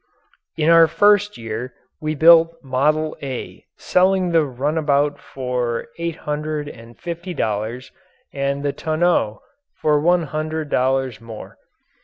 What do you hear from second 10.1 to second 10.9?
hundred